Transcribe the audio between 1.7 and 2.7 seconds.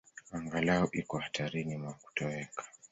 mwa kutoweka.